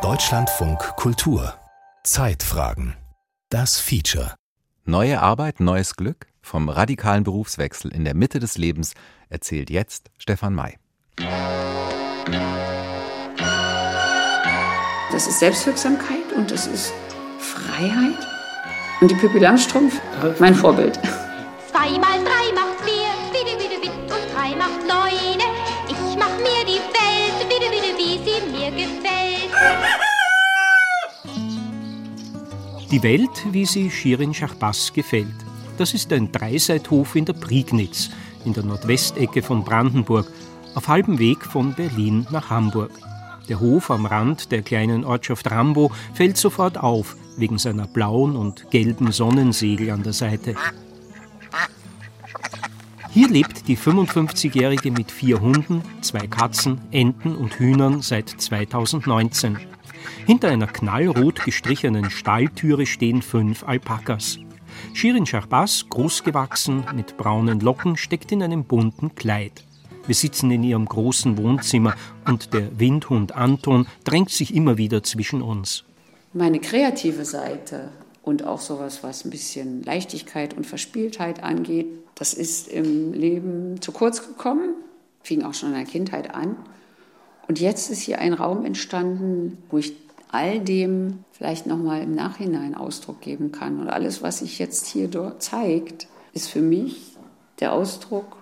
[0.00, 1.52] Deutschlandfunk Kultur
[2.02, 2.96] Zeitfragen
[3.50, 4.34] Das Feature
[4.86, 6.28] Neue Arbeit, neues Glück?
[6.40, 8.94] Vom radikalen Berufswechsel in der Mitte des Lebens
[9.28, 10.78] erzählt jetzt Stefan May.
[15.12, 16.94] Das ist Selbstwirksamkeit und das ist
[17.40, 18.26] Freiheit.
[19.02, 20.00] Und die Pippi Langstrumpf,
[20.38, 20.98] mein Vorbild.
[21.70, 21.98] Zwei
[32.92, 35.34] Die Welt, wie sie Shirin Schachbass gefällt.
[35.78, 38.10] Das ist ein Dreiseithof in der Prignitz,
[38.44, 40.30] in der Nordwestecke von Brandenburg,
[40.74, 42.90] auf halbem Weg von Berlin nach Hamburg.
[43.48, 48.70] Der Hof am Rand der kleinen Ortschaft Rambo fällt sofort auf, wegen seiner blauen und
[48.70, 50.54] gelben Sonnensegel an der Seite.
[53.08, 59.71] Hier lebt die 55-Jährige mit vier Hunden, zwei Katzen, Enten und Hühnern seit 2019.
[60.26, 64.38] Hinter einer knallrot gestrichenen Stalltüre stehen fünf Alpakas.
[64.94, 69.64] Shirin Shahbaz, großgewachsen, mit braunen Locken, steckt in einem bunten Kleid.
[70.06, 71.94] Wir sitzen in ihrem großen Wohnzimmer
[72.26, 75.84] und der Windhund Anton drängt sich immer wieder zwischen uns.
[76.32, 77.90] Meine kreative Seite
[78.22, 83.90] und auch sowas, was ein bisschen Leichtigkeit und Verspieltheit angeht, das ist im Leben zu
[83.90, 84.74] kurz gekommen,
[85.22, 86.56] fing auch schon in der Kindheit an.
[87.48, 90.01] Und jetzt ist hier ein Raum entstanden, wo ich
[90.32, 93.78] all dem vielleicht nochmal im Nachhinein Ausdruck geben kann.
[93.78, 97.16] Und alles, was sich jetzt hier dort zeigt, ist für mich
[97.60, 98.38] der Ausdruck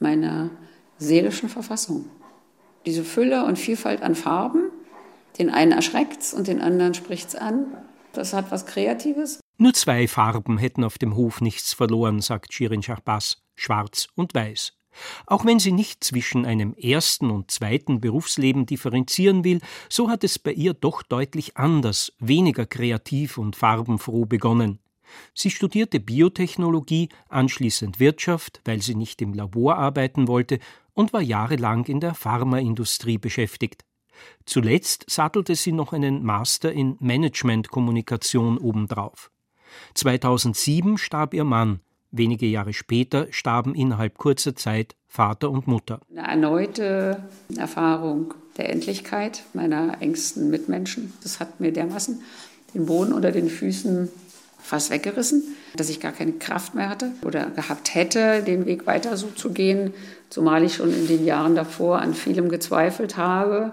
[0.00, 0.50] meiner
[0.98, 2.06] seelischen Verfassung.
[2.86, 4.70] Diese Fülle und Vielfalt an Farben,
[5.38, 7.66] den einen erschreckt es und den anderen spricht es an.
[8.12, 9.40] Das hat was Kreatives.
[9.58, 14.72] Nur zwei Farben hätten auf dem Hof nichts verloren, sagt Shirin Shahbaz, schwarz und weiß.
[15.26, 20.38] Auch wenn sie nicht zwischen einem ersten und zweiten Berufsleben differenzieren will, so hat es
[20.38, 24.78] bei ihr doch deutlich anders, weniger kreativ und farbenfroh begonnen.
[25.34, 30.58] Sie studierte Biotechnologie, anschließend Wirtschaft, weil sie nicht im Labor arbeiten wollte,
[30.92, 33.84] und war jahrelang in der Pharmaindustrie beschäftigt.
[34.46, 39.30] Zuletzt sattelte sie noch einen Master in Managementkommunikation obendrauf.
[39.94, 41.80] 2007 starb ihr Mann.
[42.16, 45.98] Wenige Jahre später starben innerhalb kurzer Zeit Vater und Mutter.
[46.12, 47.24] Eine erneute
[47.56, 51.12] Erfahrung der Endlichkeit meiner engsten Mitmenschen.
[51.24, 52.22] Das hat mir dermaßen
[52.72, 54.08] den Boden unter den Füßen
[54.58, 55.42] fast weggerissen,
[55.74, 59.52] dass ich gar keine Kraft mehr hatte oder gehabt hätte, den Weg weiter so zu
[59.52, 59.92] gehen,
[60.30, 63.72] zumal ich schon in den Jahren davor an vielem gezweifelt habe.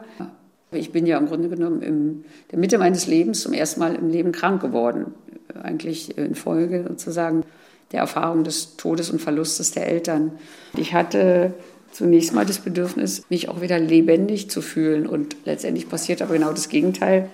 [0.72, 4.10] Ich bin ja im Grunde genommen in der Mitte meines Lebens zum ersten Mal im
[4.10, 5.14] Leben krank geworden,
[5.62, 7.44] eigentlich infolge sozusagen
[7.92, 10.32] der Erfahrung des Todes und Verlustes der Eltern.
[10.78, 11.54] Ich hatte
[11.92, 16.52] zunächst mal das Bedürfnis, mich auch wieder lebendig zu fühlen und letztendlich passiert aber genau
[16.52, 17.30] das Gegenteil.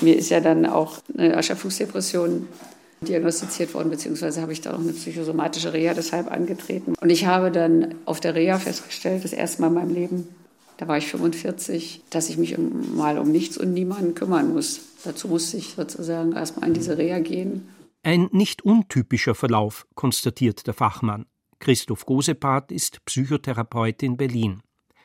[0.00, 2.46] Mir ist ja dann auch eine Erschöpfungsdepression
[3.00, 6.94] diagnostiziert worden, beziehungsweise habe ich da auch eine psychosomatische Reha deshalb angetreten.
[7.00, 10.28] Und ich habe dann auf der Reha festgestellt, das erste Mal in meinem Leben,
[10.78, 14.80] da war ich 45, dass ich mich mal um nichts und niemanden kümmern muss.
[15.04, 17.68] Dazu musste ich sozusagen erstmal in diese Reha gehen.
[18.08, 21.26] Ein nicht untypischer Verlauf, konstatiert der Fachmann.
[21.58, 24.62] Christoph Gosepart ist Psychotherapeut in Berlin.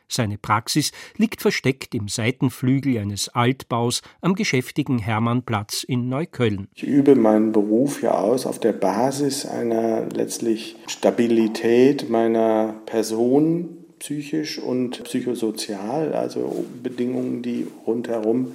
[0.07, 6.69] Seine Praxis liegt versteckt im Seitenflügel eines Altbaus am geschäftigen Hermannplatz in Neukölln.
[6.75, 14.59] Ich übe meinen Beruf ja aus auf der Basis einer letztlich Stabilität meiner Person, psychisch
[14.59, 18.53] und psychosozial, also Bedingungen, die rundherum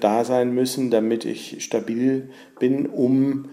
[0.00, 3.50] da sein müssen, damit ich stabil bin, um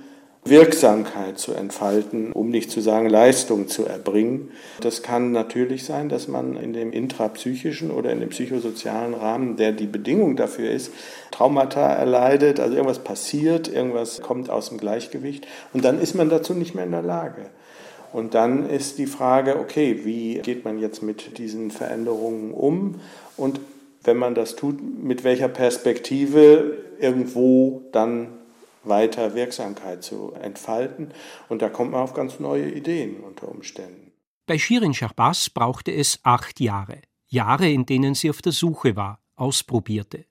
[0.50, 4.52] Wirksamkeit zu entfalten, um nicht zu sagen Leistung zu erbringen.
[4.81, 9.72] Das kann natürlich sein, dass man in dem intrapsychischen oder in dem psychosozialen Rahmen, der
[9.72, 10.91] die Bedingung dafür ist,
[11.31, 16.53] Traumata erleidet, also irgendwas passiert, irgendwas kommt aus dem Gleichgewicht und dann ist man dazu
[16.53, 17.50] nicht mehr in der Lage.
[18.13, 22.96] Und dann ist die Frage, okay, wie geht man jetzt mit diesen Veränderungen um
[23.36, 23.59] und
[24.03, 28.30] wenn man das tut, mit welcher Perspektive irgendwo dann
[28.89, 31.12] weiter Wirksamkeit zu entfalten.
[31.50, 34.12] Und da kommt man auf ganz neue Ideen unter Umständen.
[34.45, 37.01] Bei Shirin Shahbaz brauchte es acht Jahre.
[37.28, 40.25] Jahre, in denen sie auf der Suche war, ausprobierte.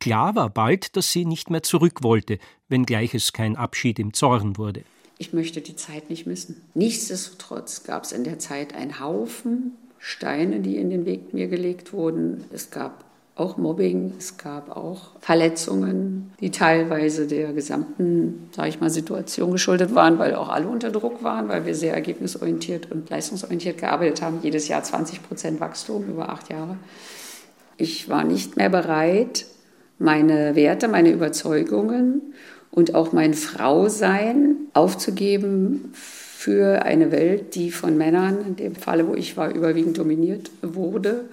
[0.00, 4.56] Klar war bald, dass sie nicht mehr zurück wollte, wenngleich es kein Abschied im Zorn
[4.56, 4.84] wurde.
[5.18, 6.62] Ich möchte die Zeit nicht missen.
[6.74, 11.92] Nichtsdestotrotz gab es in der Zeit einen Haufen Steine, die in den Weg mir gelegt
[11.92, 12.44] wurden.
[12.52, 13.04] Es gab
[13.38, 19.94] auch Mobbing, es gab auch Verletzungen, die teilweise der gesamten, sage ich mal, Situation geschuldet
[19.94, 24.40] waren, weil auch alle unter Druck waren, weil wir sehr ergebnisorientiert und leistungsorientiert gearbeitet haben.
[24.42, 26.76] Jedes Jahr 20 Prozent Wachstum über acht Jahre.
[27.76, 29.46] Ich war nicht mehr bereit,
[29.98, 32.34] meine Werte, meine Überzeugungen
[32.70, 39.14] und auch mein Frausein aufzugeben für eine Welt, die von Männern, in dem Falle, wo
[39.14, 41.24] ich war, überwiegend dominiert wurde.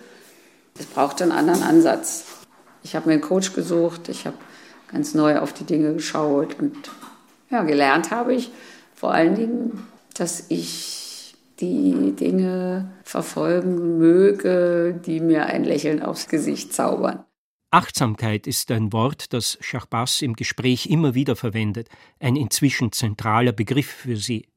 [0.78, 2.26] Es brauchte einen anderen Ansatz.
[2.84, 4.38] Ich habe mir einen Coach gesucht, ich habe
[4.92, 6.76] ganz neu auf die Dinge geschaut und
[7.50, 8.52] ja, gelernt habe ich
[8.94, 16.74] vor allen Dingen, dass ich die Dinge verfolgen möge, die mir ein Lächeln aufs Gesicht
[16.74, 17.24] zaubern.
[17.72, 21.90] Achtsamkeit ist ein Wort, das Schachbass im Gespräch immer wieder verwendet,
[22.20, 24.48] ein inzwischen zentraler Begriff für sie.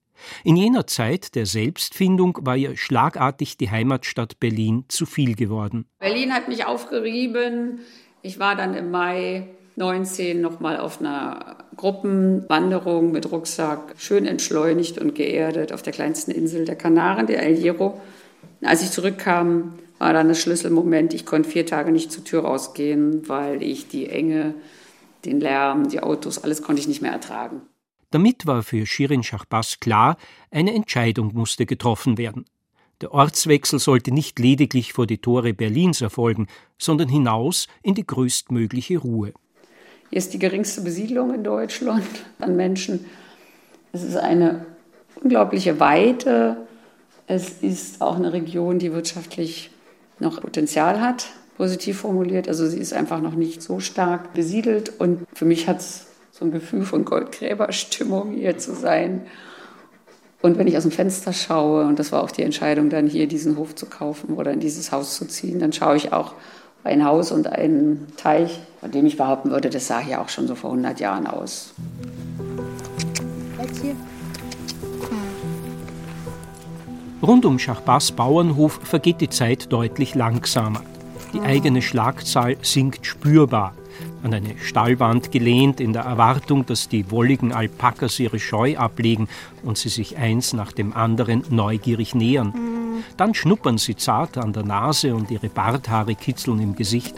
[0.44, 5.87] In jener Zeit der Selbstfindung war ihr schlagartig die Heimatstadt Berlin zu viel geworden.
[5.99, 7.81] Berlin hat mich aufgerieben.
[8.23, 15.15] Ich war dann im Mai 19 nochmal auf einer Gruppenwanderung mit Rucksack, schön entschleunigt und
[15.15, 18.00] geerdet auf der kleinsten Insel der Kanaren, der El Hierro.
[18.62, 21.15] Als ich zurückkam, war dann das Schlüsselmoment.
[21.15, 24.55] Ich konnte vier Tage nicht zur Tür rausgehen, weil ich die Enge,
[25.25, 27.62] den Lärm, die Autos, alles konnte ich nicht mehr ertragen.
[28.10, 30.16] Damit war für Shirin Shahbaz klar,
[30.50, 32.46] eine Entscheidung musste getroffen werden.
[33.00, 38.99] Der Ortswechsel sollte nicht lediglich vor die Tore Berlins erfolgen, sondern hinaus in die größtmögliche
[38.99, 39.34] Ruhe.
[40.10, 42.06] Hier ist die geringste Besiedlung in Deutschland
[42.40, 43.05] an Menschen.
[43.93, 44.66] Es ist eine
[45.22, 46.66] unglaubliche Weite.
[47.26, 49.70] Es ist auch eine Region, die wirtschaftlich
[50.19, 52.49] noch Potenzial hat, positiv formuliert.
[52.49, 54.99] Also sie ist einfach noch nicht so stark besiedelt.
[54.99, 56.07] Und für mich hat es
[56.38, 59.26] so ein Gefühl von Goldgräberstimmung hier zu sein.
[60.40, 63.26] Und wenn ich aus dem Fenster schaue, und das war auch die Entscheidung, dann hier
[63.26, 66.35] diesen Hof zu kaufen oder in dieses Haus zu ziehen, dann schaue ich auch
[66.85, 70.46] ein Haus und einen Teich, von dem ich behaupten würde, das sah hier auch schon
[70.46, 71.75] so vor 100 Jahren aus.
[73.61, 73.96] Jetzt hier.
[77.20, 80.82] Rund um Schachbas Bauernhof vergeht die Zeit deutlich langsamer.
[81.32, 83.75] Die eigene Schlagzahl sinkt spürbar.
[84.22, 89.28] An eine Stallwand gelehnt, in der Erwartung, dass die wolligen Alpakas ihre Scheu ablegen
[89.62, 92.52] und sie sich eins nach dem anderen neugierig nähern.
[93.16, 97.14] Dann schnuppern sie zart an der Nase und ihre Barthaare kitzeln im Gesicht.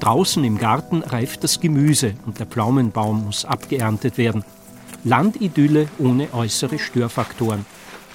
[0.00, 4.44] Draußen im Garten reift das Gemüse und der Pflaumenbaum muss abgeerntet werden.
[5.04, 7.66] Landidylle ohne äußere Störfaktoren.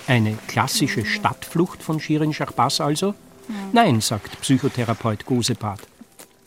[0.08, 3.14] Eine klassische Stadtflucht von Shirin Shahbaz also?
[3.72, 5.80] Nein, sagt Psychotherapeut Gosepat.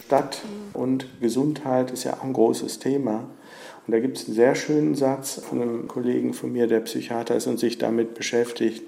[0.09, 0.41] Stadt
[0.73, 3.27] und Gesundheit ist ja auch ein großes Thema.
[3.87, 7.37] Und da gibt es einen sehr schönen Satz von einem Kollegen von mir, der Psychiater
[7.37, 8.85] ist und sich damit beschäftigt.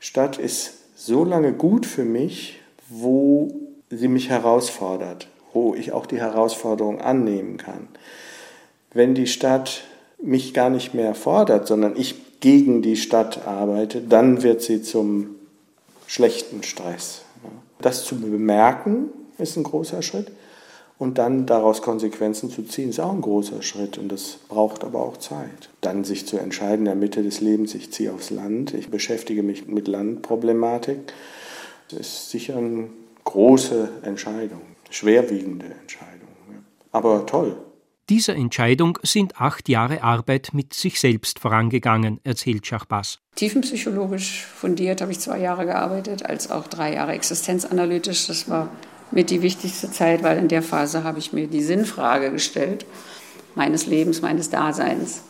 [0.00, 2.58] Stadt ist so lange gut für mich,
[2.88, 3.54] wo
[3.88, 7.86] sie mich herausfordert, wo ich auch die Herausforderung annehmen kann.
[8.92, 9.84] Wenn die Stadt
[10.20, 15.36] mich gar nicht mehr fordert, sondern ich gegen die Stadt arbeitet, dann wird sie zum
[16.08, 17.22] schlechten Stress.
[17.80, 20.32] Das zu bemerken ist ein großer Schritt
[20.98, 25.00] und dann daraus Konsequenzen zu ziehen, ist auch ein großer Schritt und das braucht aber
[25.00, 25.70] auch Zeit.
[25.80, 29.42] Dann sich zu entscheiden in der Mitte des Lebens, ich ziehe aufs Land, ich beschäftige
[29.42, 31.12] mich mit Landproblematik,
[31.90, 32.88] das ist sicher eine
[33.24, 34.60] große Entscheidung,
[34.90, 36.28] schwerwiegende Entscheidung.
[36.90, 37.56] Aber toll,
[38.08, 43.18] dieser Entscheidung sind acht Jahre Arbeit mit sich selbst vorangegangen, erzählt Schachbas.
[43.34, 48.26] Tiefenpsychologisch fundiert habe ich zwei Jahre gearbeitet, als auch drei Jahre existenzanalytisch.
[48.26, 48.70] Das war
[49.10, 52.84] mit die wichtigste Zeit, weil in der Phase habe ich mir die Sinnfrage gestellt,
[53.54, 55.22] meines Lebens, meines Daseins.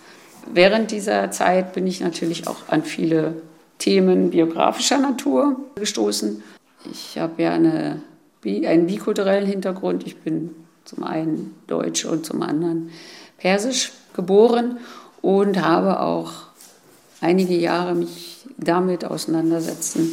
[0.53, 3.43] Während dieser Zeit bin ich natürlich auch an viele
[3.79, 6.43] Themen biografischer Natur gestoßen.
[6.91, 8.03] Ich habe ja eine,
[8.45, 10.07] einen bikulturellen Hintergrund.
[10.07, 12.91] Ich bin zum einen Deutsch und zum anderen
[13.37, 14.79] Persisch geboren
[15.23, 16.33] und habe auch
[17.21, 20.13] einige Jahre mich damit auseinandersetzen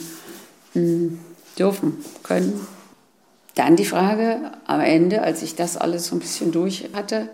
[0.74, 1.20] hm,
[1.58, 2.68] dürfen, können.
[3.56, 7.30] Dann die Frage am Ende, als ich das alles so ein bisschen durch hatte,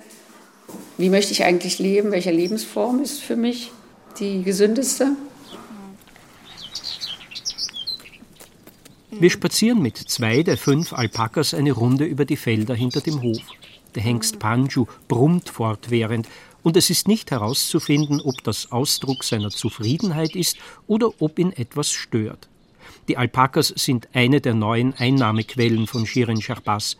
[0.98, 2.12] wie möchte ich eigentlich leben?
[2.12, 3.72] Welche Lebensform ist für mich
[4.20, 5.14] die gesündeste?
[9.10, 13.42] Wir spazieren mit zwei der fünf Alpakas eine Runde über die Felder hinter dem Hof.
[13.96, 16.28] Der Hengst Panju brummt fortwährend,
[16.64, 21.92] und es ist nicht herauszufinden, ob das Ausdruck seiner Zufriedenheit ist oder ob ihn etwas
[21.92, 22.51] stört.
[23.08, 26.98] Die Alpakas sind eine der neuen Einnahmequellen von Shirin Shahbaz.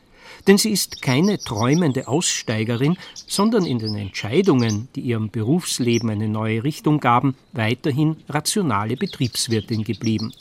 [0.48, 2.98] Denn sie ist keine träumende Aussteigerin,
[3.28, 10.34] sondern in den Entscheidungen, die ihrem Berufsleben eine neue Richtung gaben, weiterhin rationale Betriebswirtin geblieben.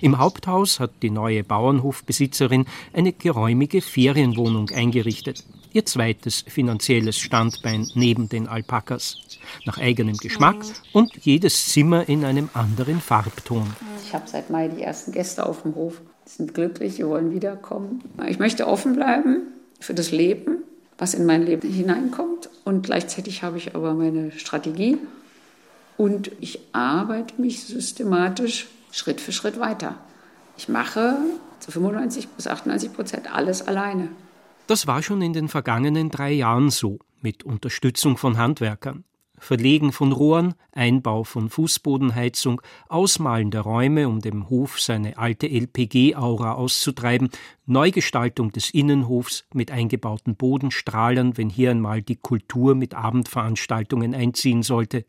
[0.00, 5.44] Im Haupthaus hat die neue Bauernhofbesitzerin eine geräumige Ferienwohnung eingerichtet.
[5.76, 9.18] Ihr zweites finanzielles Standbein neben den Alpakas.
[9.66, 10.56] Nach eigenem Geschmack
[10.94, 13.76] und jedes Zimmer in einem anderen Farbton.
[14.02, 16.00] Ich habe seit Mai die ersten Gäste auf dem Hof.
[16.24, 18.02] sind glücklich, wir wollen wiederkommen.
[18.26, 20.64] Ich möchte offen bleiben für das Leben,
[20.96, 22.48] was in mein Leben hineinkommt.
[22.64, 24.96] Und gleichzeitig habe ich aber meine Strategie
[25.98, 29.96] und ich arbeite mich systematisch Schritt für Schritt weiter.
[30.56, 31.18] Ich mache
[31.60, 34.08] zu 95 bis 98 Prozent alles alleine.
[34.66, 39.04] Das war schon in den vergangenen drei Jahren so, mit Unterstützung von Handwerkern.
[39.38, 46.54] Verlegen von Rohren, Einbau von Fußbodenheizung, Ausmalen der Räume, um dem Hof seine alte LPG-Aura
[46.54, 47.28] auszutreiben,
[47.66, 55.04] Neugestaltung des Innenhofs mit eingebauten Bodenstrahlern, wenn hier einmal die Kultur mit Abendveranstaltungen einziehen sollte.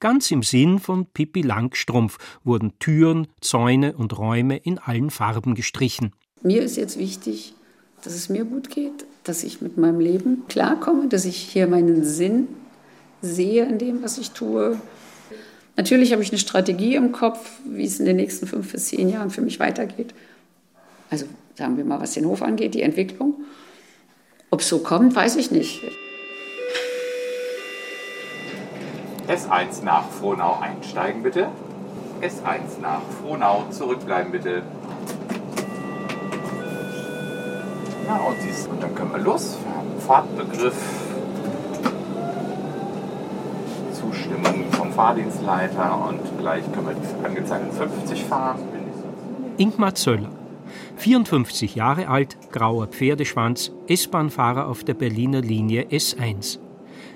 [0.00, 6.12] Ganz im Sinn von Pippi Langstrumpf wurden Türen, Zäune und Räume in allen Farben gestrichen.
[6.42, 7.54] Mir ist jetzt wichtig,
[8.02, 12.04] dass es mir gut geht, dass ich mit meinem Leben klarkomme, dass ich hier meinen
[12.04, 12.48] Sinn
[13.22, 14.80] sehe in dem, was ich tue.
[15.76, 19.08] Natürlich habe ich eine Strategie im Kopf, wie es in den nächsten fünf bis zehn
[19.08, 20.14] Jahren für mich weitergeht.
[21.10, 21.26] Also
[21.56, 23.34] sagen wir mal, was den Hof angeht, die Entwicklung.
[24.50, 25.82] Ob es so kommt, weiß ich nicht.
[29.28, 31.48] S1 nach Frohnau einsteigen bitte.
[32.20, 34.62] S1 nach Frohnau zurückbleiben bitte.
[38.10, 39.56] Ja, und, siehst, und dann können wir los.
[39.62, 40.74] Wir haben Fahrtbegriff
[43.92, 48.58] Zustimmung vom Fahrdienstleiter und gleich können wir die angezeigten 50 fahren.
[49.58, 50.30] Ingmar Zöller,
[50.96, 56.58] 54 Jahre alt, grauer Pferdeschwanz, S-Bahn-Fahrer auf der Berliner Linie S1.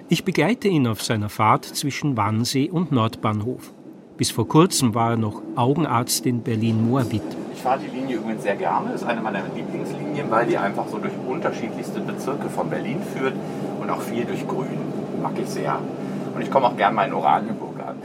[0.09, 3.73] Ich begleite ihn auf seiner Fahrt zwischen Wannsee und Nordbahnhof.
[4.17, 7.23] Bis vor kurzem war er noch Augenarzt in Berlin-Moabit.
[7.53, 8.93] Ich fahre die Linie übrigens sehr gerne.
[8.93, 13.35] Das ist eine meiner Lieblingslinien, weil die einfach so durch unterschiedlichste Bezirke von Berlin führt
[13.81, 14.79] und auch viel durch Grün.
[15.23, 15.79] Mag ich sehr.
[16.35, 17.97] Und ich komme auch gern mal in Oranienburg an.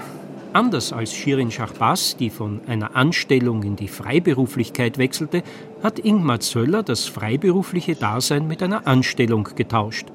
[0.52, 5.44] Anders als Shirin Schachbas, die von einer Anstellung in die Freiberuflichkeit wechselte,
[5.84, 10.08] hat Ingmar Zöller das freiberufliche Dasein mit einer Anstellung getauscht.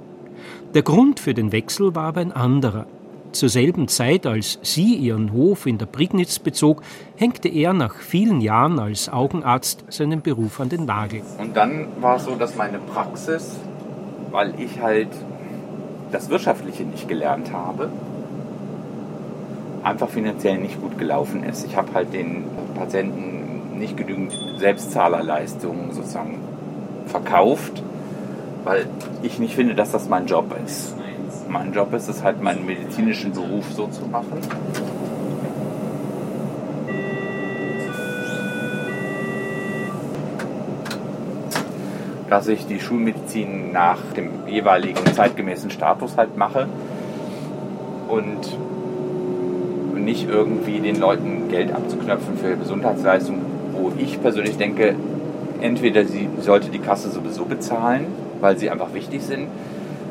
[0.74, 2.86] Der Grund für den Wechsel war aber ein anderer.
[3.34, 6.82] Zur selben Zeit, als sie ihren Hof in der Prignitz bezog,
[7.16, 11.22] hängte er nach vielen Jahren als Augenarzt seinen Beruf an den Nagel.
[11.40, 13.56] Und dann war es so, dass meine Praxis,
[14.30, 15.08] weil ich halt
[16.12, 17.90] das Wirtschaftliche nicht gelernt habe,
[19.82, 21.66] einfach finanziell nicht gut gelaufen ist.
[21.66, 22.44] Ich habe halt den
[22.76, 26.38] Patienten nicht genügend Selbstzahlerleistungen sozusagen
[27.06, 27.82] verkauft,
[28.62, 28.86] weil
[29.24, 30.94] ich nicht finde, dass das mein Job ist.
[31.48, 34.38] Mein Job ist es halt, meinen medizinischen Beruf so zu machen.
[42.30, 46.66] dass ich die Schulmedizin nach dem jeweiligen zeitgemäßen Status halt mache
[48.08, 48.58] und
[49.94, 54.96] nicht irgendwie den Leuten Geld abzuknöpfen für Gesundheitsleistungen, wo ich persönlich denke,
[55.60, 58.06] entweder sie sollte die Kasse sowieso bezahlen,
[58.40, 59.46] weil sie einfach wichtig sind,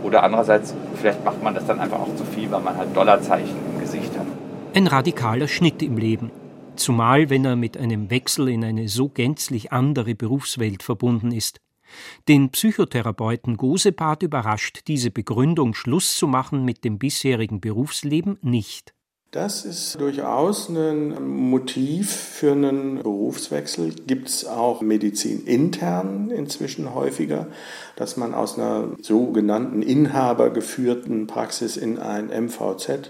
[0.03, 3.55] oder andererseits vielleicht macht man das dann einfach auch zu viel, weil man halt Dollarzeichen
[3.73, 4.27] im Gesicht hat.
[4.75, 6.31] Ein radikaler Schnitt im Leben.
[6.75, 11.59] Zumal, wenn er mit einem Wechsel in eine so gänzlich andere Berufswelt verbunden ist.
[12.27, 18.93] Den Psychotherapeuten Gosepart überrascht diese Begründung, Schluss zu machen mit dem bisherigen Berufsleben nicht.
[19.33, 23.91] Das ist durchaus ein Motiv für einen Berufswechsel.
[24.05, 27.47] Gibt es auch Medizin intern inzwischen häufiger,
[27.95, 33.09] dass man aus einer sogenannten inhabergeführten Praxis in ein MVZ,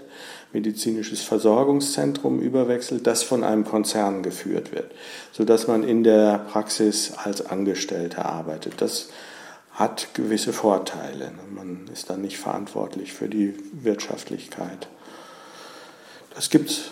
[0.54, 4.92] medizinisches Versorgungszentrum, überwechselt, das von einem Konzern geführt wird,
[5.30, 8.80] sodass man in der Praxis als Angestellter arbeitet.
[8.80, 9.10] Das
[9.72, 11.32] hat gewisse Vorteile.
[11.54, 14.88] Man ist dann nicht verantwortlich für die Wirtschaftlichkeit.
[16.34, 16.90] Das gibt es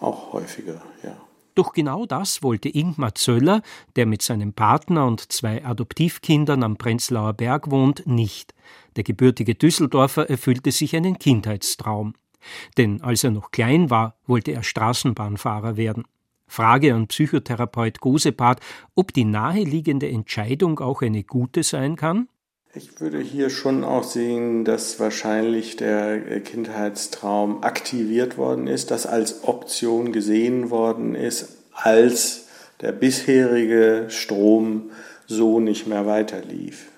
[0.00, 1.16] auch häufiger, ja.
[1.54, 3.60] Doch genau das wollte Ingmar Zöller,
[3.96, 8.54] der mit seinem Partner und zwei Adoptivkindern am Prenzlauer Berg wohnt, nicht.
[8.96, 12.14] Der gebürtige Düsseldorfer erfüllte sich einen Kindheitstraum.
[12.78, 16.04] Denn als er noch klein war, wollte er Straßenbahnfahrer werden.
[16.46, 18.60] Frage an Psychotherapeut Gosepart,
[18.94, 22.28] ob die naheliegende Entscheidung auch eine gute sein kann?
[22.74, 29.44] Ich würde hier schon auch sehen, dass wahrscheinlich der Kindheitstraum aktiviert worden ist, dass als
[29.44, 32.46] Option gesehen worden ist, als
[32.80, 34.90] der bisherige Strom
[35.26, 36.91] so nicht mehr weiterlief.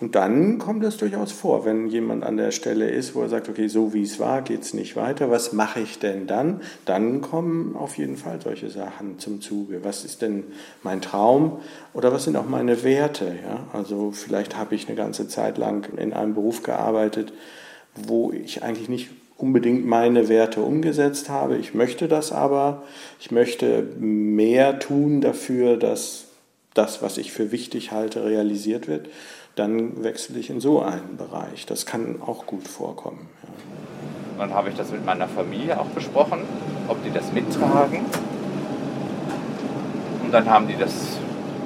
[0.00, 3.48] Und dann kommt es durchaus vor, wenn jemand an der Stelle ist, wo er sagt,
[3.48, 6.60] okay, so wie es war, geht es nicht weiter, was mache ich denn dann?
[6.84, 9.82] Dann kommen auf jeden Fall solche Sachen zum Zuge.
[9.82, 10.44] Was ist denn
[10.84, 11.58] mein Traum
[11.94, 13.34] oder was sind auch meine Werte?
[13.42, 13.66] Ja?
[13.72, 17.32] Also vielleicht habe ich eine ganze Zeit lang in einem Beruf gearbeitet,
[17.94, 21.56] wo ich eigentlich nicht unbedingt meine Werte umgesetzt habe.
[21.56, 22.84] Ich möchte das aber.
[23.18, 26.26] Ich möchte mehr tun dafür, dass
[26.74, 29.08] das, was ich für wichtig halte, realisiert wird,
[29.58, 31.66] dann wechsle ich in so einen Bereich.
[31.66, 33.28] Das kann auch gut vorkommen.
[33.42, 33.48] Ja.
[34.38, 36.40] Dann habe ich das mit meiner Familie auch besprochen,
[36.86, 38.04] ob die das mittragen.
[40.22, 40.92] Und dann haben die das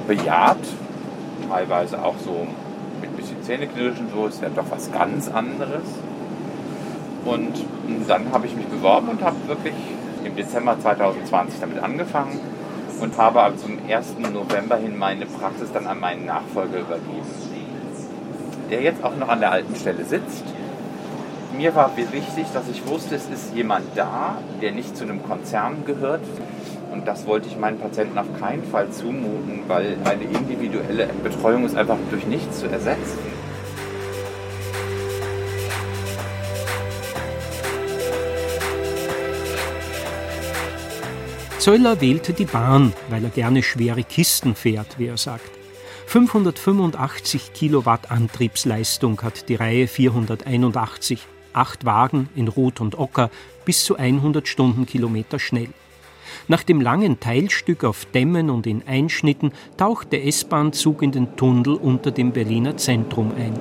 [0.06, 0.56] bejaht,
[1.50, 2.46] teilweise auch so
[3.00, 5.82] mit ein bisschen Zähneknirschen, so ist ja doch was ganz anderes.
[7.24, 7.64] Und
[8.08, 9.74] dann habe ich mich beworben und habe wirklich
[10.24, 12.40] im Dezember 2020 damit angefangen
[13.00, 14.18] und habe also zum 1.
[14.32, 17.41] November hin meine Praxis dann an meinen Nachfolger übergeben,
[18.72, 20.44] der jetzt auch noch an der alten Stelle sitzt.
[21.54, 25.84] Mir war wichtig, dass ich wusste, es ist jemand da, der nicht zu einem Konzern
[25.84, 26.22] gehört.
[26.90, 31.76] Und das wollte ich meinen Patienten auf keinen Fall zumuten, weil eine individuelle Betreuung ist
[31.76, 33.18] einfach durch nichts zu ersetzen.
[41.58, 45.61] Zöller wählte die Bahn, weil er gerne schwere Kisten fährt, wie er sagt.
[46.12, 53.30] 585 Kilowatt Antriebsleistung hat die Reihe 481, acht Wagen in Rot und Ocker,
[53.64, 55.70] bis zu 100 Stundenkilometer schnell.
[56.48, 61.76] Nach dem langen Teilstück auf Dämmen und in Einschnitten taucht der S-Bahn-Zug in den Tunnel
[61.76, 63.58] unter dem Berliner Zentrum ein.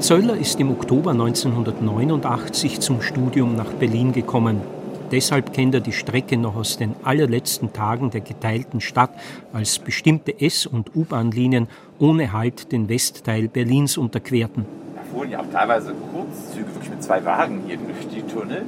[0.00, 4.62] Zöller ist im Oktober 1989 zum Studium nach Berlin gekommen.
[5.10, 9.10] Deshalb kennt er die Strecke noch aus den allerletzten Tagen der geteilten Stadt,
[9.52, 11.68] als bestimmte S- und U-Bahn-Linien
[11.98, 14.64] ohne Halt den Westteil Berlins unterquerten.
[14.96, 18.62] Da fuhren ja auch teilweise Kurzzüge wirklich mit zwei Wagen hier durch die Tunnel,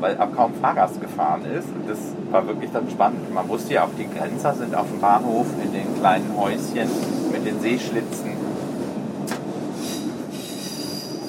[0.00, 1.68] weil auch kaum Fahrgast gefahren ist.
[1.68, 1.98] Und das
[2.30, 3.32] war wirklich dann spannend.
[3.34, 6.88] Man wusste ja auch, die Grenzer sind auf dem Bahnhof in den kleinen Häuschen
[7.32, 8.32] mit den Seeschlitzen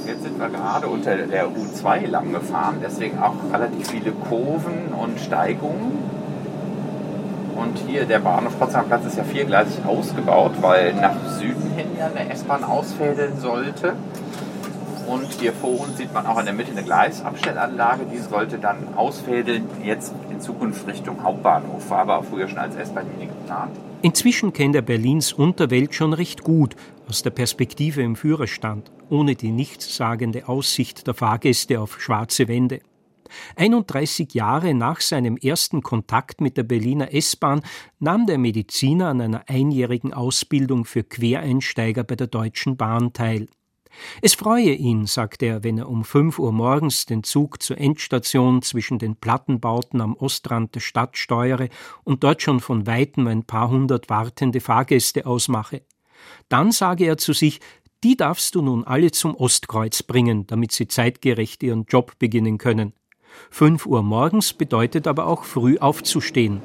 [0.06, 5.20] Jetzt sind wir gerade unter der U2 lang gefahren, deswegen auch relativ viele Kurven und
[5.20, 5.94] Steigungen.
[7.56, 12.08] Und hier der Bahnhof Potsdamer Platz ist ja viergleisig ausgebaut, weil nach Süden hin ja
[12.08, 13.94] eine S-Bahn ausfädeln sollte.
[15.08, 18.80] Und hier vor uns sieht man auch in der Mitte eine Gleisabstellanlage, die sollte dann
[18.98, 23.72] ausfädeln, jetzt in Zukunft Richtung Hauptbahnhof, war aber auch früher schon als S-Bahn-Linie geplant.
[24.02, 26.76] Inzwischen kennt er Berlins Unterwelt schon recht gut
[27.08, 32.82] aus der Perspektive im Führerstand, ohne die nichtssagende Aussicht der Fahrgäste auf schwarze Wände.
[33.56, 37.62] 31 Jahre nach seinem ersten Kontakt mit der Berliner S-Bahn
[38.00, 43.48] nahm der Mediziner an einer einjährigen Ausbildung für Quereinsteiger bei der Deutschen Bahn teil.
[44.22, 48.62] Es freue ihn, sagt er, wenn er um fünf Uhr morgens den Zug zur Endstation
[48.62, 51.70] zwischen den Plattenbauten am Ostrand der Stadt steuere
[52.04, 55.84] und dort schon von weitem ein paar hundert wartende Fahrgäste ausmache.
[56.50, 57.60] Dann sage er zu sich,
[58.04, 62.94] die darfst du nun alle zum Ostkreuz bringen, damit sie zeitgerecht ihren Job beginnen können.
[63.50, 66.62] Fünf Uhr morgens bedeutet aber auch früh aufzustehen.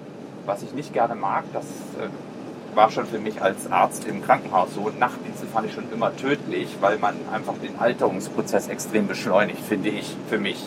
[0.46, 4.74] Was ich nicht gerne mag, das äh, war schon für mich als Arzt im Krankenhaus
[4.74, 4.90] so.
[4.98, 10.14] Nachtdienste fand ich schon immer tödlich, weil man einfach den Alterungsprozess extrem beschleunigt, finde ich,
[10.28, 10.62] für mich.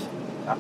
[0.46, 0.58] Ja.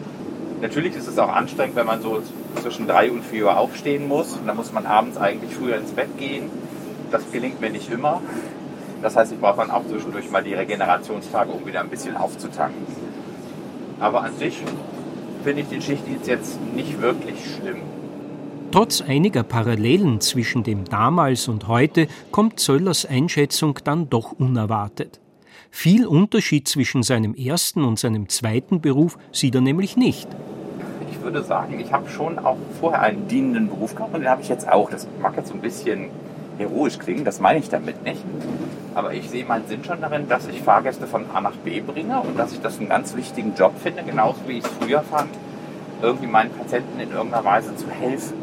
[0.61, 2.21] Natürlich ist es auch anstrengend, wenn man so
[2.61, 4.33] zwischen drei und vier Uhr aufstehen muss.
[4.33, 6.49] Und dann muss man abends eigentlich früher ins Bett gehen.
[7.13, 8.23] Das gelingt mir nicht immer.
[9.03, 12.87] Das heißt, ich brauche dann auch zwischendurch mal die Regenerationstage, um wieder ein bisschen aufzutanken.
[13.99, 14.63] Aber an sich
[15.43, 17.83] finde ich den Schichtdienst jetzt nicht wirklich schlimm.
[18.71, 25.19] Trotz einiger Parallelen zwischen dem damals und heute kommt Zöllers Einschätzung dann doch unerwartet.
[25.69, 30.27] Viel Unterschied zwischen seinem ersten und seinem zweiten Beruf sieht er nämlich nicht.
[31.11, 34.41] Ich würde sagen, ich habe schon auch vorher einen dienenden Beruf gehabt und den habe
[34.41, 34.89] ich jetzt auch.
[34.89, 36.09] Das mag jetzt so ein bisschen
[36.63, 38.23] heroisch klingen, das meine ich damit nicht.
[38.95, 42.19] Aber ich sehe meinen Sinn schon darin, dass ich Fahrgäste von A nach B bringe
[42.21, 45.29] und dass ich das einen ganz wichtigen Job finde, genauso wie ich es früher fand,
[46.01, 48.33] irgendwie meinen Patienten in irgendeiner Weise zu helfen.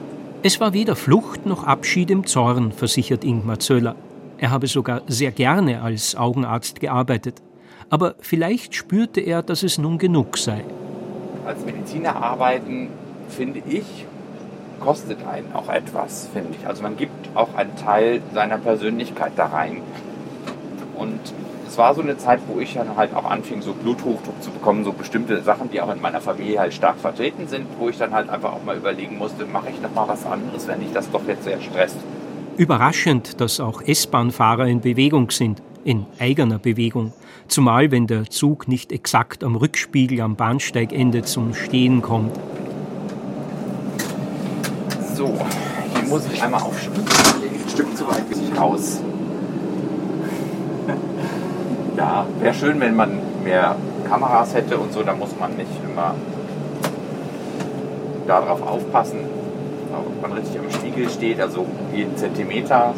[0.43, 3.95] Es war weder Flucht noch Abschied im Zorn, versichert Ingmar Zöller.
[4.39, 7.43] Er habe sogar sehr gerne als Augenarzt gearbeitet.
[7.91, 10.65] Aber vielleicht spürte er, dass es nun genug sei.
[11.45, 12.89] Als Mediziner arbeiten,
[13.29, 14.07] finde ich,
[14.81, 16.67] kostet einen auch etwas, finde ich.
[16.67, 19.83] Also man gibt auch einen Teil seiner Persönlichkeit da rein.
[20.97, 21.21] Und
[21.69, 24.83] es war so eine Zeit, wo ich dann halt auch anfing, so Bluthochdruck zu bekommen,
[24.85, 28.13] so bestimmte Sachen, die auch in meiner Familie halt stark vertreten sind, wo ich dann
[28.13, 31.09] halt einfach auch mal überlegen musste, mache ich noch mal was anderes, wenn ich das
[31.11, 31.97] doch jetzt sehr stresst.
[32.57, 37.13] Überraschend, dass auch S-Bahn-Fahrer in Bewegung sind, in eigener Bewegung,
[37.47, 42.33] zumal wenn der Zug nicht exakt am Rückspiegel am Bahnsteigende zum Stehen kommt.
[45.21, 45.35] So,
[45.95, 47.05] hier muss ich einmal aufspringen.
[47.07, 49.03] Ein Stück zu weit bin ich raus.
[51.99, 53.77] ja, wäre schön, wenn man mehr
[54.09, 56.15] Kameras hätte und so, da muss man nicht immer
[58.27, 59.19] darauf aufpassen.
[59.93, 62.95] ob man richtig am Spiegel steht, also jeden Zentimeter.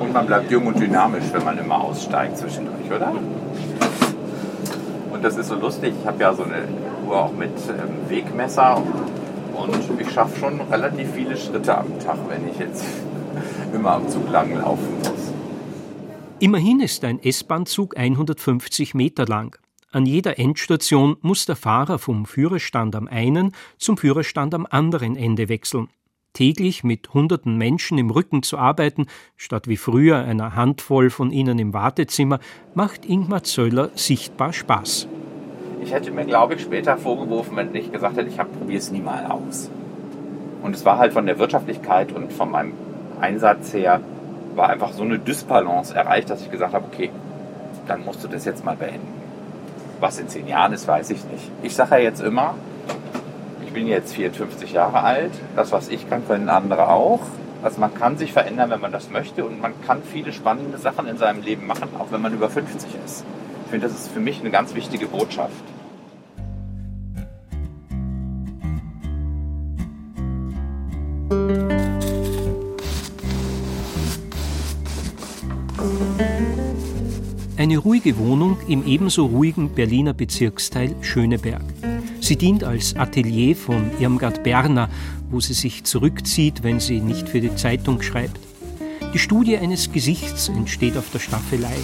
[0.00, 3.12] Und man bleibt jung und dynamisch, wenn man immer aussteigt zwischendurch, oder?
[5.12, 5.94] Und das ist so lustig.
[6.00, 6.64] Ich habe ja so eine
[7.08, 8.82] Uhr auch mit ähm, Wegmesser
[9.54, 12.84] und ich schaffe schon relativ viele Schritte am Tag, wenn ich jetzt
[13.74, 15.32] immer am Zug lang laufen muss.
[16.40, 19.56] Immerhin ist ein S-Bahn-Zug 150 Meter lang.
[19.90, 25.48] An jeder Endstation muss der Fahrer vom Führerstand am einen zum Führerstand am anderen Ende
[25.48, 25.88] wechseln.
[26.34, 31.58] Täglich mit hunderten Menschen im Rücken zu arbeiten, statt wie früher einer Handvoll von ihnen
[31.58, 32.38] im Wartezimmer,
[32.74, 35.08] macht Ingmar Zöller sichtbar Spaß.
[35.80, 39.00] Ich hätte mir, glaube ich, später vorgeworfen, wenn ich gesagt hätte, ich probiere es nie
[39.00, 39.70] mal aus.
[40.62, 42.72] Und es war halt von der Wirtschaftlichkeit und von meinem
[43.20, 44.00] Einsatz her,
[44.54, 47.10] war einfach so eine Dysbalance erreicht, dass ich gesagt habe, okay,
[47.86, 49.06] dann musst du das jetzt mal beenden.
[50.00, 51.50] Was in zehn Jahren ist, weiß ich nicht.
[51.62, 52.54] Ich sage ja jetzt immer,
[53.64, 55.32] ich bin jetzt 54 Jahre alt.
[55.56, 57.20] Das, was ich kann, können andere auch.
[57.62, 61.06] Also man kann sich verändern, wenn man das möchte und man kann viele spannende Sachen
[61.08, 63.24] in seinem Leben machen, auch wenn man über 50 ist.
[63.68, 65.52] Ich finde, das ist für mich eine ganz wichtige Botschaft.
[77.58, 81.60] Eine ruhige Wohnung im ebenso ruhigen Berliner Bezirksteil Schöneberg.
[82.22, 84.88] Sie dient als Atelier von Irmgard Berner,
[85.28, 88.40] wo sie sich zurückzieht, wenn sie nicht für die Zeitung schreibt.
[89.12, 91.76] Die Studie eines Gesichts entsteht auf der Staffelei.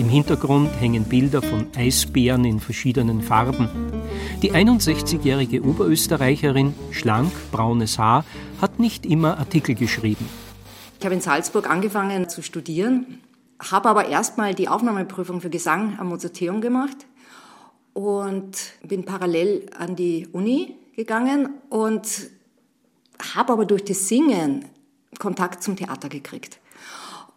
[0.00, 3.68] Im Hintergrund hängen Bilder von Eisbären in verschiedenen Farben.
[4.40, 8.24] Die 61-jährige Oberösterreicherin, schlank, braunes Haar,
[8.62, 10.26] hat nicht immer Artikel geschrieben.
[10.98, 13.20] Ich habe in Salzburg angefangen zu studieren,
[13.58, 16.96] habe aber erstmal die Aufnahmeprüfung für Gesang am Mozarteum gemacht
[17.92, 22.30] und bin parallel an die Uni gegangen und
[23.34, 24.64] habe aber durch das Singen
[25.18, 26.58] Kontakt zum Theater gekriegt.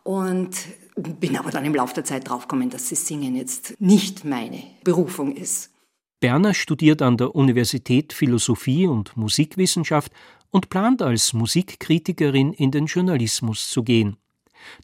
[0.04, 0.56] Und
[0.96, 5.36] bin aber dann im Laufe der Zeit draufgekommen, dass das Singen jetzt nicht meine Berufung
[5.36, 5.72] ist.
[6.20, 10.12] Berner studiert an der Universität Philosophie und Musikwissenschaft
[10.52, 14.18] und plant als Musikkritikerin in den Journalismus zu gehen.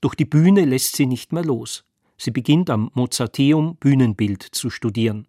[0.02, 1.86] Doch die Bühne lässt sie nicht mehr los.
[2.18, 5.28] Sie beginnt am Mozarteum Bühnenbild zu studieren.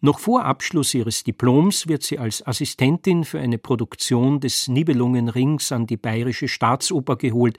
[0.00, 5.86] Noch vor Abschluss ihres Diploms wird sie als Assistentin für eine Produktion des Nibelungenrings an
[5.86, 7.58] die Bayerische Staatsoper geholt,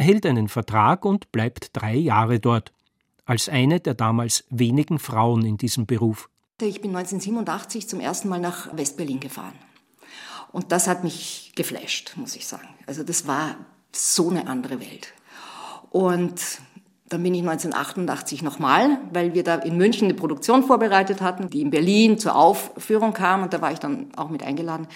[0.00, 2.72] erhält einen Vertrag und bleibt drei Jahre dort.
[3.26, 6.30] Als eine der damals wenigen Frauen in diesem Beruf.
[6.62, 9.52] Ich bin 1987 zum ersten Mal nach Westberlin gefahren.
[10.52, 12.68] Und das hat mich geflasht, muss ich sagen.
[12.86, 13.56] Also das war
[13.92, 15.12] so eine andere Welt.
[15.90, 16.40] Und
[17.10, 21.60] dann bin ich 1988 nochmal, weil wir da in München eine Produktion vorbereitet hatten, die
[21.60, 24.88] in Berlin zur Aufführung kam und da war ich dann auch mit eingeladen.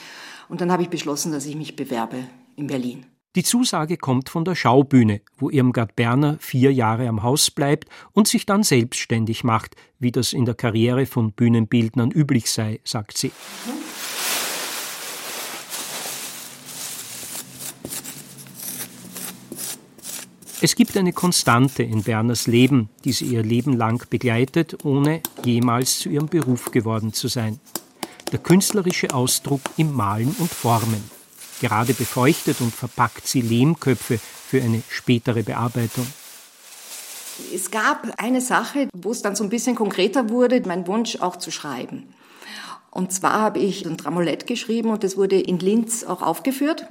[0.48, 2.24] Und dann habe ich beschlossen, dass ich mich bewerbe
[2.56, 3.04] in Berlin.
[3.36, 8.28] Die Zusage kommt von der Schaubühne, wo Irmgard Berner vier Jahre am Haus bleibt und
[8.28, 13.32] sich dann selbstständig macht, wie das in der Karriere von Bühnenbildnern üblich sei, sagt sie.
[20.60, 25.98] Es gibt eine Konstante in Berners Leben, die sie ihr Leben lang begleitet, ohne jemals
[25.98, 27.58] zu ihrem Beruf geworden zu sein.
[28.30, 31.13] Der künstlerische Ausdruck im Malen und Formen.
[31.64, 36.06] Gerade befeuchtet und verpackt sie Lehmköpfe für eine spätere Bearbeitung.
[37.54, 41.36] Es gab eine Sache, wo es dann so ein bisschen konkreter wurde, mein Wunsch auch
[41.36, 42.12] zu schreiben.
[42.90, 46.86] Und zwar habe ich ein Tramolett geschrieben und das wurde in Linz auch aufgeführt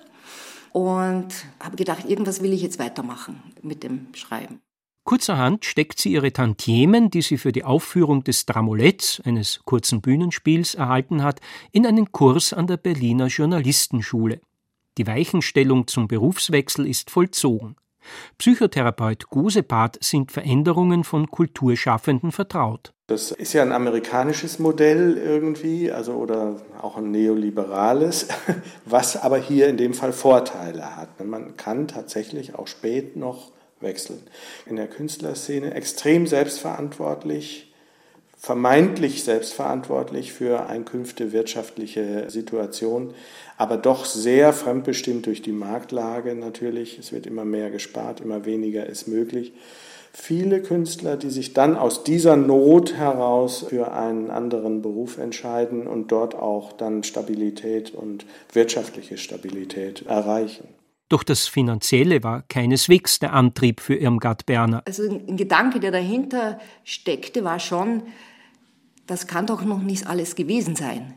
[0.72, 1.28] und
[1.60, 4.60] habe gedacht, irgendwas will ich jetzt weitermachen mit dem Schreiben.
[5.04, 10.74] Kurzerhand steckt sie ihre Tantiemen, die sie für die Aufführung des Dramoletts, eines kurzen Bühnenspiels,
[10.74, 14.42] erhalten hat, in einen Kurs an der Berliner Journalistenschule.
[14.98, 17.76] Die Weichenstellung zum Berufswechsel ist vollzogen.
[18.38, 22.94] Psychotherapeut Gosepart sind Veränderungen von Kulturschaffenden vertraut.
[23.08, 28.28] Das ist ja ein amerikanisches Modell irgendwie, also oder auch ein neoliberales,
[28.86, 31.24] was aber hier in dem Fall Vorteile hat.
[31.26, 34.22] Man kann tatsächlich auch spät noch wechseln.
[34.66, 37.73] In der Künstlerszene extrem selbstverantwortlich,
[38.44, 43.14] vermeintlich selbstverantwortlich für einkünfte wirtschaftliche Situation,
[43.58, 47.00] aber doch sehr fremdbestimmt durch die Marktlage natürlich.
[47.00, 49.54] Es wird immer mehr gespart, immer weniger ist möglich.
[50.12, 56.12] Viele Künstler, die sich dann aus dieser Not heraus für einen anderen Beruf entscheiden und
[56.12, 60.68] dort auch dann Stabilität und wirtschaftliche Stabilität erreichen.
[61.08, 64.82] Doch das Finanzielle war keineswegs der Antrieb für Irmgard Berner.
[64.86, 68.04] Also ein Gedanke, der dahinter steckte, war schon,
[69.08, 71.14] das kann doch noch nicht alles gewesen sein.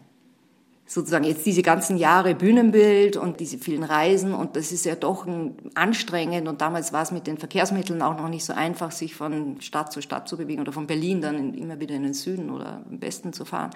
[0.88, 5.26] Sozusagen jetzt diese ganzen Jahre Bühnenbild und diese vielen Reisen und das ist ja doch
[5.74, 9.60] anstrengend und damals war es mit den Verkehrsmitteln auch noch nicht so einfach, sich von
[9.60, 12.82] Stadt zu Stadt zu bewegen oder von Berlin dann immer wieder in den Süden oder
[12.88, 13.70] im Westen zu fahren.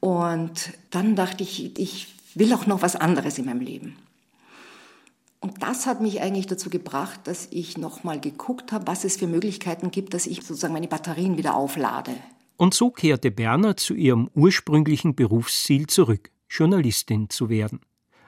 [0.00, 3.96] Und dann dachte ich, ich will auch noch was anderes in meinem Leben.
[5.40, 9.26] Und das hat mich eigentlich dazu gebracht, dass ich nochmal geguckt habe, was es für
[9.26, 12.12] Möglichkeiten gibt, dass ich sozusagen meine Batterien wieder auflade.
[12.56, 17.80] Und so kehrte Berner zu ihrem ursprünglichen Berufsziel zurück, Journalistin zu werden.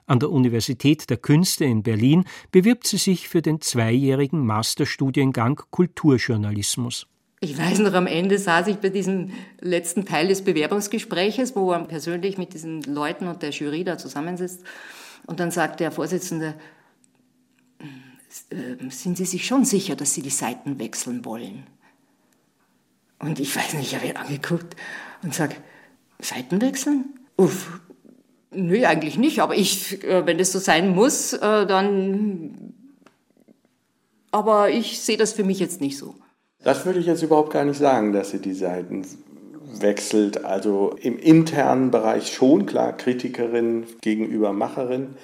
[0.07, 7.09] An der Universität der Künste in Berlin bewirbt sie sich für den zweijährigen Masterstudiengang Kulturjournalismus.
[7.41, 11.87] Ich weiß noch, am Ende saß ich bei diesem letzten Teil des Bewerbungsgespräches, wo man
[11.87, 14.63] persönlich mit diesen Leuten und der Jury da zusammensitzt.
[15.27, 16.55] Und dann sagt der Vorsitzende,
[18.51, 21.65] äh, sind Sie sich schon sicher, dass Sie die Seiten wechseln wollen?
[23.27, 24.77] Und ich weiß nicht, ich habe ihn angeguckt
[25.25, 25.57] und sage,
[26.21, 27.07] Seiten wechseln?
[27.37, 27.81] Uff,
[28.53, 32.73] nö, eigentlich nicht, aber ich, äh, wenn das so sein muss, äh, dann,
[34.31, 36.15] aber ich sehe das für mich jetzt nicht so.
[36.63, 39.05] Das würde ich jetzt überhaupt gar nicht sagen, dass sie die Seiten
[39.81, 40.45] wechselt.
[40.45, 45.17] Also im internen Bereich schon, klar, Kritikerin gegenüber Macherin.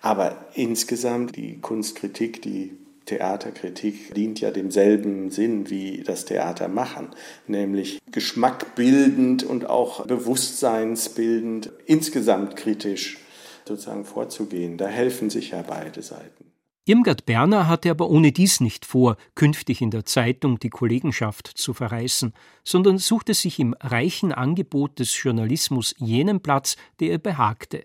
[0.00, 7.08] Aber insgesamt die Kunstkritik, die Theaterkritik dient ja demselben Sinn wie das Theater machen,
[7.46, 13.18] nämlich geschmackbildend und auch bewusstseinsbildend, insgesamt kritisch
[13.66, 14.78] sozusagen vorzugehen.
[14.78, 16.52] Da helfen sich ja beide Seiten.
[16.84, 21.74] Irmgard Berner hatte aber ohne dies nicht vor, künftig in der Zeitung die Kollegenschaft zu
[21.74, 22.32] verreißen,
[22.64, 27.84] sondern suchte sich im reichen Angebot des Journalismus jenen Platz, der ihr behagte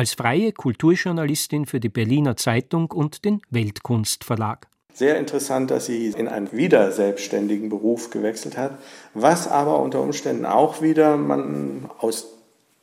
[0.00, 4.66] als freie Kulturjournalistin für die Berliner Zeitung und den Weltkunstverlag.
[4.94, 8.78] Sehr interessant, dass sie in einen wieder selbstständigen Beruf gewechselt hat,
[9.12, 12.28] was aber unter Umständen auch wieder man aus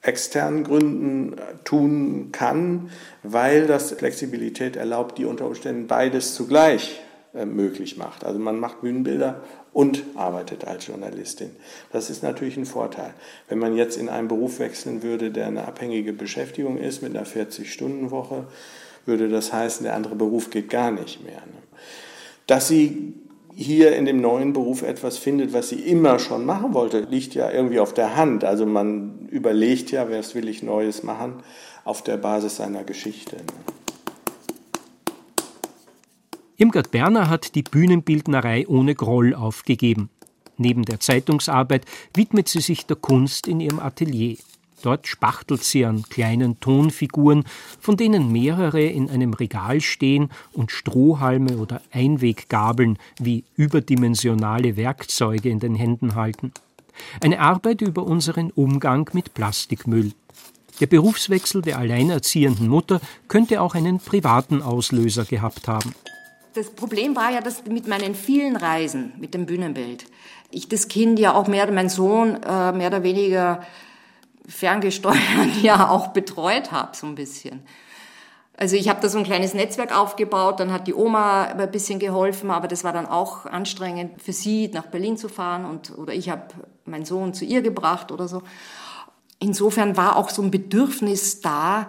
[0.04, 2.92] externen Gründen tun kann,
[3.24, 8.24] weil das Flexibilität erlaubt, die unter Umständen beides zugleich äh, möglich macht.
[8.24, 9.42] Also man macht Bühnenbilder
[9.74, 11.52] und arbeitet als Journalistin.
[11.92, 13.14] Das ist natürlich ein Vorteil.
[13.48, 17.28] Wenn man jetzt in einen Beruf wechseln würde, der eine abhängige Beschäftigung ist mit einer
[17.28, 18.48] 40-Stunden-Woche,
[19.06, 21.42] würde das heißen, der andere Beruf geht gar nicht mehr.
[21.42, 21.62] Ne?
[22.48, 23.14] Dass sie
[23.56, 27.52] hier in dem neuen Beruf etwas findet, was sie immer schon machen wollte, liegt ja
[27.52, 28.44] irgendwie auf der Hand.
[28.44, 31.42] Also man überlegt ja, was will ich Neues machen,
[31.84, 33.38] auf der Basis seiner Geschichte.
[36.60, 40.10] Irmgard Berner hat die Bühnenbildnerei ohne Groll aufgegeben.
[40.58, 44.38] Neben der Zeitungsarbeit widmet sie sich der Kunst in ihrem Atelier.
[44.82, 47.44] Dort spachtelt sie an kleinen Tonfiguren,
[47.80, 55.60] von denen mehrere in einem Regal stehen und Strohhalme oder Einweggabeln wie überdimensionale Werkzeuge in
[55.60, 56.54] den Händen halten.
[57.22, 60.14] Eine Arbeit über unseren Umgang mit Plastikmüll.
[60.80, 65.94] Der Berufswechsel der alleinerziehenden Mutter könnte auch einen privaten Auslöser gehabt haben
[66.58, 70.06] das Problem war ja, dass mit meinen vielen Reisen mit dem Bühnenbild,
[70.50, 73.62] ich das Kind ja auch mehr, mein Sohn äh, mehr oder weniger
[74.48, 75.18] ferngesteuert
[75.62, 77.62] ja auch betreut habe, so ein bisschen.
[78.56, 82.00] Also ich habe da so ein kleines Netzwerk aufgebaut, dann hat die Oma ein bisschen
[82.00, 86.14] geholfen, aber das war dann auch anstrengend für sie, nach Berlin zu fahren und oder
[86.14, 86.48] ich habe
[86.86, 88.42] meinen Sohn zu ihr gebracht oder so.
[89.40, 91.88] Insofern war auch so ein Bedürfnis da,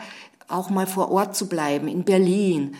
[0.48, 2.74] auch mal vor Ort zu bleiben in Berlin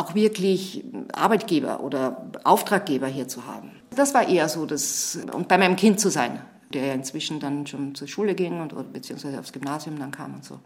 [0.00, 3.70] auch wirklich Arbeitgeber oder Auftraggeber hier zu haben.
[3.94, 6.40] Das war eher so, das, und bei meinem Kind zu sein,
[6.72, 10.44] der ja inzwischen dann schon zur Schule ging und beziehungsweise aufs Gymnasium dann kam und
[10.44, 10.58] so.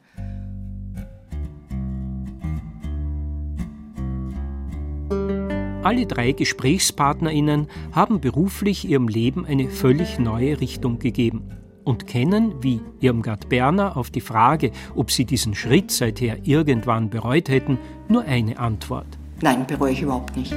[5.83, 11.51] Alle drei GesprächspartnerInnen haben beruflich ihrem Leben eine völlig neue Richtung gegeben
[11.85, 17.51] und kennen, wie Irmgard Berner auf die Frage, ob sie diesen Schritt seither irgendwann bereut
[17.51, 19.19] hätten, nur eine Antwort.
[19.45, 20.55] Nein, bereue ich überhaupt nicht.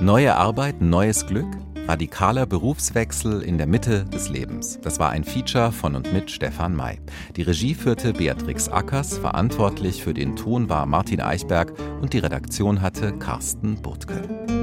[0.00, 1.46] Neue Arbeit, neues Glück?
[1.86, 4.76] Radikaler Berufswechsel in der Mitte des Lebens.
[4.82, 6.98] Das war ein Feature von und mit Stefan May.
[7.36, 12.82] Die Regie führte Beatrix Ackers, verantwortlich für den Ton war Martin Eichberg und die Redaktion
[12.82, 14.57] hatte Carsten Burtke.